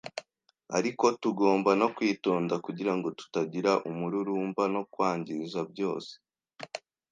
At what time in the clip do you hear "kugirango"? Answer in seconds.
2.65-3.07